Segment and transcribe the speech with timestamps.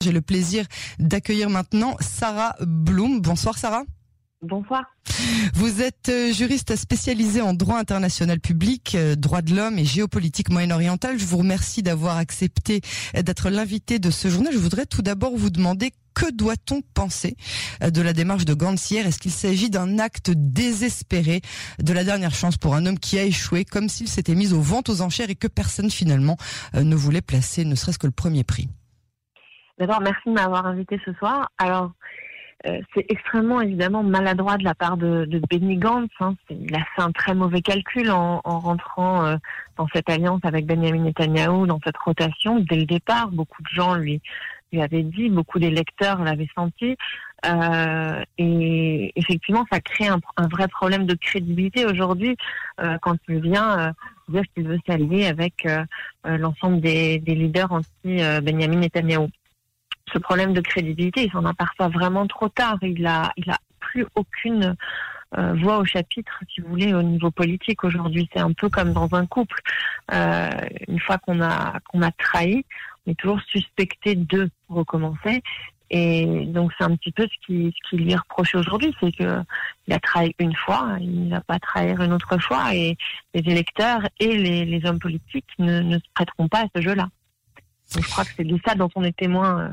[0.00, 0.64] J'ai le plaisir
[1.00, 3.20] d'accueillir maintenant Sarah Bloom.
[3.20, 3.82] Bonsoir Sarah.
[4.42, 4.84] Bonsoir.
[5.54, 10.50] Vous êtes euh, juriste spécialisée en droit international public, euh, droit de l'homme et géopolitique
[10.50, 11.18] moyen-orientale.
[11.18, 12.80] Je vous remercie d'avoir accepté
[13.12, 14.52] d'être l'invité de ce journal.
[14.52, 17.36] Je voudrais tout d'abord vous demander que doit-on penser
[17.82, 21.40] euh, de la démarche de Gantz Est-ce qu'il s'agit d'un acte désespéré
[21.82, 24.62] de la dernière chance pour un homme qui a échoué, comme s'il s'était mis aux
[24.62, 26.36] ventes aux enchères et que personne finalement
[26.74, 28.68] ne voulait placer ne serait-ce que le premier prix?
[29.78, 31.50] D'abord, merci de m'avoir invité ce soir.
[31.56, 31.92] Alors,
[32.66, 36.10] euh, c'est extrêmement évidemment maladroit de la part de, de Benny Gantz.
[36.18, 36.34] Hein.
[36.50, 39.36] Il a fait un très mauvais calcul en, en rentrant euh,
[39.76, 43.28] dans cette alliance avec Benjamin Netanyahu, dans cette rotation dès le départ.
[43.28, 44.20] Beaucoup de gens lui
[44.70, 46.94] lui avaient dit, beaucoup d'électeurs l'avaient senti.
[47.46, 52.36] Euh, et effectivement, ça crée un, un, vrai problème de crédibilité aujourd'hui
[52.80, 53.94] euh, quand il vient
[54.28, 55.66] dire qu'il veut s'allier avec
[56.26, 59.28] l'ensemble des, des, leaders anti-Benjamin Netanyahu
[60.12, 62.78] ce problème de crédibilité, il s'en aperçoit vraiment trop tard.
[62.82, 64.76] Il a, il a plus aucune
[65.36, 68.28] euh, voix au chapitre, si vous voulez, au niveau politique aujourd'hui.
[68.32, 69.60] C'est un peu comme dans un couple.
[70.12, 70.50] Euh,
[70.88, 72.64] une fois qu'on a qu'on a trahi,
[73.06, 75.42] on est toujours suspecté de recommencer.
[75.90, 79.42] Et donc c'est un petit peu ce qui, ce qui lui est aujourd'hui, c'est que
[79.86, 82.98] il a trahi une fois, il n'a pas trahir une autre fois, et
[83.32, 87.08] les électeurs et les, hommes politiques ne, ne se prêteront pas à ce jeu-là
[87.96, 89.68] je crois que c'est de ça dont on est témoin euh,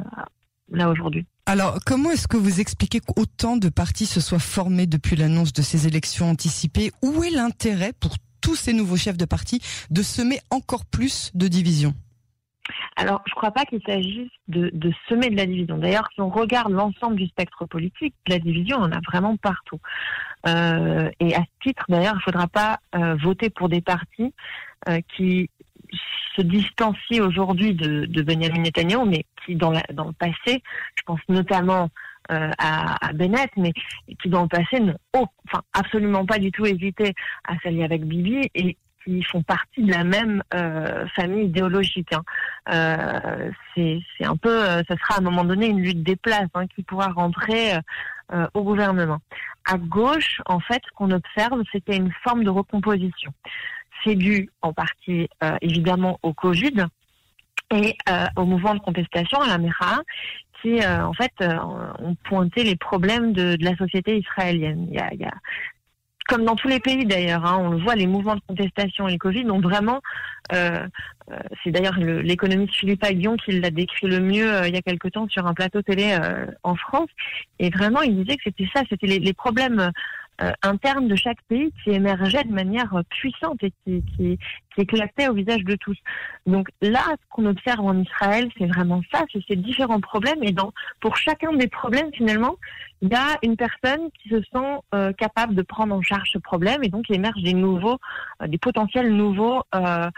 [0.72, 1.26] là aujourd'hui.
[1.46, 5.62] Alors, comment est-ce que vous expliquez qu'autant de partis se soient formés depuis l'annonce de
[5.62, 6.92] ces élections anticipées?
[7.04, 11.48] Où est l'intérêt pour tous ces nouveaux chefs de parti de semer encore plus de
[11.48, 11.94] divisions
[12.98, 15.78] alors, je ne crois pas qu'il s'agisse de, de, semer de la division.
[15.78, 19.80] D'ailleurs, si on regarde l'ensemble du spectre politique, la division, on en a vraiment partout.
[20.48, 24.34] Euh, et à ce titre, d'ailleurs, il ne faudra pas euh, voter pour des partis
[24.90, 25.50] euh, qui
[26.36, 30.64] se distancient aujourd'hui de, Benjamin Netanyahu, mais qui dans, la, dans le passé,
[30.96, 31.90] je pense notamment
[32.32, 33.72] euh, à, Bennett, mais
[34.22, 35.28] qui dans le passé n'ont
[35.74, 37.14] absolument pas du tout hésité
[37.48, 42.14] à s'allier avec Bibi et qui font partie de la même euh, famille idéologique.
[42.14, 42.24] Hein.
[42.74, 46.66] Euh, c'est un peu, ça sera à un moment donné une lutte des places hein,
[46.68, 47.74] qui pourra rentrer
[48.56, 49.20] au gouvernement.
[49.66, 53.32] À gauche, en fait, ce qu'on observe, c'était une forme de recomposition.
[54.06, 56.86] C'est dû en partie euh, évidemment au Covid
[57.74, 60.02] et euh, au mouvement de contestation à la Mera
[60.62, 61.34] qui en fait
[62.00, 64.88] ont pointé les problèmes de, la société israélienne.
[64.90, 65.32] Il y a,
[66.28, 69.14] comme dans tous les pays d'ailleurs, hein, on le voit, les mouvements de contestation et
[69.14, 70.02] le Covid ont vraiment,
[70.54, 70.88] euh,
[71.32, 74.82] euh c'est d'ailleurs l'économiste Philippe Aguillon qui l'a décrit le mieux euh, il y a
[74.82, 77.10] quelque temps sur un plateau télé euh, en France,
[77.60, 79.92] et vraiment il disait que c'était ça, c'était les, problèmes
[80.42, 84.38] euh, interne de chaque pays qui émergeait de manière euh, puissante et qui, qui,
[84.74, 85.98] qui éclatait au visage de tous.
[86.46, 90.44] Donc là, ce qu'on observe en Israël, c'est vraiment ça, c'est ces différents problèmes.
[90.44, 92.56] Et dans, pour chacun des problèmes, finalement,
[93.02, 96.38] il y a une personne qui se sent euh, capable de prendre en charge ce
[96.38, 98.00] problème et donc il émerge des nouveaux,
[98.42, 100.10] euh, des potentiels nouveaux euh,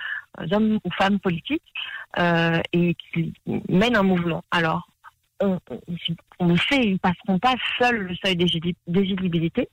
[0.51, 1.63] hommes ou femmes politiques
[2.73, 3.33] et qui
[3.69, 4.43] mènent un mouvement.
[4.49, 4.87] Alors,
[5.39, 5.59] on,
[6.39, 9.69] on, le sait, ils passeront pas seuls le seuil d'éligibilité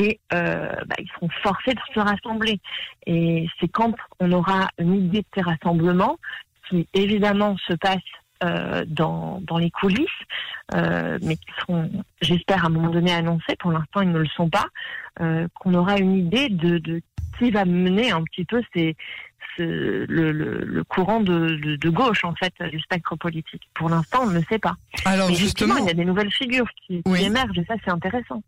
[0.00, 2.58] et euh, bah, ils seront forcés de se rassembler.
[3.06, 6.18] Et c'est quand on aura une idée de ces rassemblements,
[6.68, 7.96] qui évidemment se passe
[8.42, 10.08] euh, dans, dans les coulisses,
[10.74, 11.90] euh, mais qui seront,
[12.22, 13.56] j'espère, à un moment donné annoncés.
[13.58, 14.66] Pour l'instant, ils ne le sont pas.
[15.18, 17.02] Qu'on aura une idée de, de
[17.38, 18.96] qui va mener un petit peu ces,
[19.58, 23.68] le, le, le, courant de, de, de, gauche en fait du spectre politique.
[23.74, 24.76] Pour l'instant, on ne le sait pas.
[25.04, 28.42] Alors justement, il y a des nouvelles figures qui, qui émergent et ça c'est intéressant.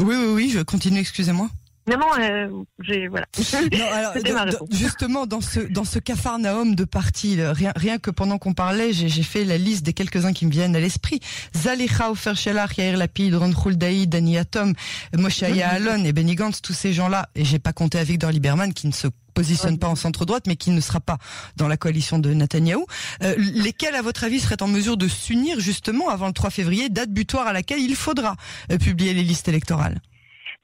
[0.00, 1.48] Oui, oui, oui, je continue, excusez-moi.
[1.86, 2.48] Non, non, euh,
[2.80, 3.26] j'ai voilà.
[3.52, 3.86] Non,
[4.38, 8.92] alors, justement, dans ce dans ce cafarnaum de partis, rien rien que pendant qu'on parlait,
[8.92, 11.20] j'ai fait la liste des quelques uns qui me viennent à l'esprit.
[11.54, 14.72] Zalicha Ofer Shelach, Yair Lapid, Ron Huldaï, Dani Atom,
[15.16, 18.72] Moshe Alon et Benny Gantz, tous ces gens-là, et j'ai pas compté avec Victor Lieberman
[18.72, 21.18] qui ne se positionne pas en centre droite, mais qui ne sera pas
[21.56, 22.86] dans la coalition de Netanyahou,
[23.22, 26.88] euh, lesquels, à votre avis, seraient en mesure de s'unir justement avant le 3 février,
[26.88, 28.36] date butoir à laquelle il faudra
[28.70, 30.00] euh, publier les listes électorales?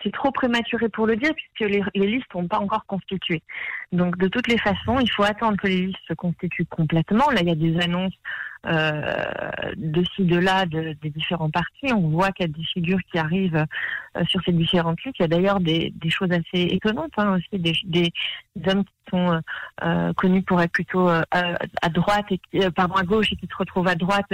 [0.02, 3.42] C'est trop prématuré pour le dire puisque les, listes sont pas encore constituées.
[3.92, 7.30] Donc de toutes les façons, il faut attendre que les listes se constituent complètement.
[7.30, 8.14] Là, il y a des annonces
[8.64, 11.92] de ci, de là, de, des différents partis.
[11.92, 13.64] On voit qu'il y a des figures qui arrivent
[14.16, 15.16] euh, sur ces différentes listes.
[15.20, 18.12] Il y a d'ailleurs des, des, choses assez étonnantes hein, aussi, des, des,
[18.68, 19.40] hommes qui sont
[19.84, 23.46] euh, connus pour être plutôt euh, à droite, et, euh, pardon, à gauche et qui
[23.46, 24.32] se retrouvent à droite,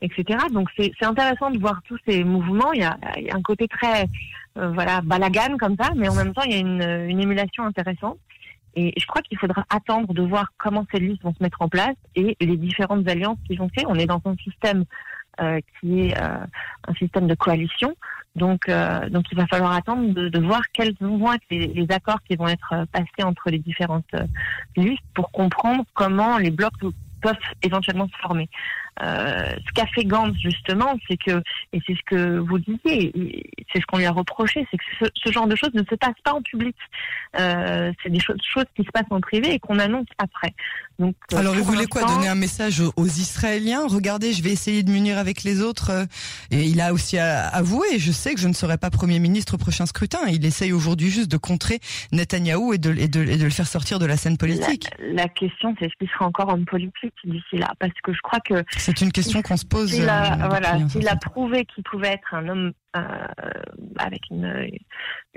[0.00, 0.38] etc.
[0.52, 2.72] Donc c'est intéressant de voir tous ces mouvements.
[2.72, 4.06] Il y a, il y a un côté très
[4.54, 8.18] voilà balagan comme ça, mais en même temps il y a une, une émulation intéressante.
[8.74, 11.68] Et je crois qu'il faudra attendre de voir comment ces listes vont se mettre en
[11.68, 13.84] place et les différentes alliances qui vont faire.
[13.88, 14.84] On est dans un système
[15.40, 16.44] euh, qui est euh,
[16.88, 17.96] un système de coalition.
[18.36, 21.86] Donc, euh, donc il va falloir attendre de, de voir quels vont être les, les,
[21.90, 24.14] accords qui vont être passés entre les différentes
[24.76, 26.72] listes pour comprendre comment les blocs
[27.22, 28.48] peuvent éventuellement se former.
[29.00, 31.42] Euh, ce qu'a fait Gantz justement, c'est que,
[31.72, 33.10] et c'est ce que vous disiez,
[33.72, 36.14] c'est ce qu'on lui a reproché, c'est que ce, genre de choses ne se passe
[36.22, 36.76] pas en public.
[37.38, 38.36] Euh, c'est des choses,
[38.76, 40.54] qui se passent en privé et qu'on annonce après.
[40.98, 43.86] Donc, euh, Alors, il voulait quoi Donner un message aux, Israéliens?
[43.88, 46.06] Regardez, je vais essayer de m'unir avec les autres.
[46.50, 49.58] Et il a aussi avoué, je sais que je ne serai pas Premier ministre au
[49.58, 50.18] prochain scrutin.
[50.28, 51.80] Il essaye aujourd'hui juste de contrer
[52.12, 54.88] Netanyahou et de, et de, le faire sortir de la scène politique.
[55.00, 57.11] La, question, c'est est-ce qu'il sera encore homme politique?
[57.24, 59.94] D'ici là Parce que je crois que c'est une question qu'on se pose.
[59.94, 64.70] Il a, euh, voilà, il a prouvé qu'il pouvait être un homme avec une,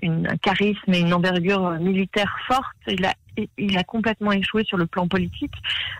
[0.02, 2.76] une, un charisme et une envergure militaire forte.
[2.88, 3.14] Il a,
[3.58, 5.54] il a complètement échoué sur le plan politique.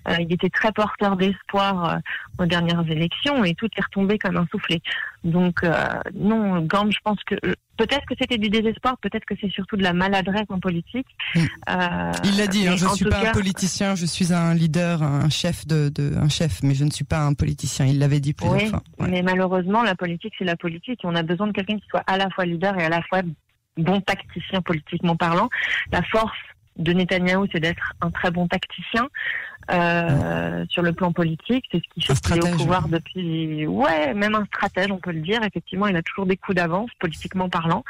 [0.08, 4.38] Euh, il était très porteur d'espoir euh, aux dernières élections et tout est retombé comme
[4.38, 4.82] un soufflet.
[5.24, 5.74] Donc euh,
[6.14, 7.36] non, Gand, je pense que
[7.78, 11.08] peut-être que c'était du désespoir, peut-être que c'est surtout de la maladresse en politique.
[11.36, 11.40] Mm.
[12.24, 15.30] il l'a dit, hein, je ne suis pas un politicien, je suis un leader, un
[15.30, 17.86] chef de, de, un chef, mais je ne suis pas un politicien.
[17.86, 18.84] Il l'avait dit plusieurs oui, fois.
[19.00, 21.02] Mais malheureusement, la politique, c'est la politique.
[21.04, 23.22] On a besoin de quelqu'un qui soit à la fois leader et à la fois
[23.78, 25.50] bon tacticien politiquement parlant.
[25.92, 26.38] La force
[26.78, 29.08] de Netanyahou, c'est d'être un très bon tacticien
[29.72, 31.66] euh, sur le plan politique.
[31.72, 35.12] C'est ce qui fait qu'il est au pouvoir depuis, ouais, même un stratège, on peut
[35.12, 35.42] le dire.
[35.44, 37.84] Effectivement, il a toujours des coups d'avance, politiquement parlant.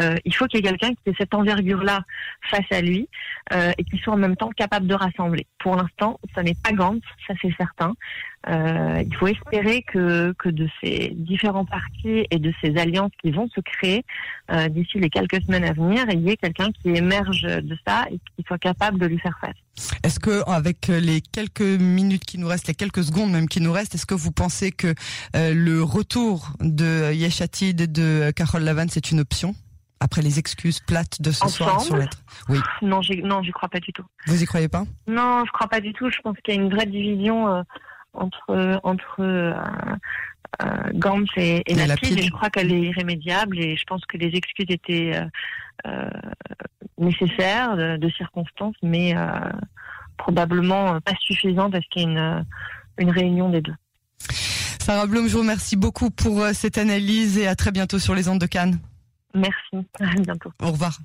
[0.00, 2.02] Euh, il faut qu'il y ait quelqu'un qui ait cette envergure-là
[2.50, 3.08] face à lui
[3.52, 5.46] euh, et qui soit en même temps capable de rassembler.
[5.60, 7.94] Pour l'instant, ça n'est pas Gantz, ça c'est certain.
[8.48, 13.30] Euh, il faut espérer que, que de ces différents partis et de ces alliances qui
[13.30, 14.04] vont se créer
[14.50, 18.04] euh, d'ici les quelques semaines à venir, il y ait quelqu'un qui émerge de ça
[18.10, 19.88] et qui soit capable de lui faire face.
[20.02, 23.72] Est-ce que avec les quelques minutes qui nous restent, les quelques secondes même qui nous
[23.72, 24.94] restent, est-ce que vous pensez que
[25.36, 29.54] euh, le retour de Yeshatid et de Carole Lavan c'est une option?
[30.00, 32.18] Après les excuses plates de ce soir sur l'être
[32.50, 32.58] Oui.
[32.82, 34.04] Non, non, j'y crois pas du tout.
[34.26, 34.84] Vous y croyez pas?
[35.06, 36.10] Non, je crois pas du tout.
[36.10, 37.64] Je pense qu'il y a une vraie division.
[38.14, 39.52] Entre entre euh,
[40.62, 44.36] euh, Gantz et, et, et je crois qu'elle est irrémédiable et je pense que les
[44.36, 45.24] excuses étaient euh,
[45.86, 46.10] euh
[46.96, 49.14] nécessaires de, de, circonstances, mais
[50.16, 52.46] probablement pas suffisantes parce qu'il y a une,
[52.98, 53.74] une réunion des deux.
[54.78, 58.28] Sarah Blum, je vous remercie beaucoup pour cette analyse et à très bientôt sur les
[58.28, 58.78] ondes de Cannes.
[59.34, 60.52] Merci, à bientôt.
[60.62, 61.00] Au revoir.